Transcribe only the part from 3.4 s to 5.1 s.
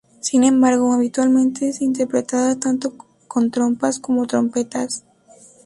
trompas como trompetas.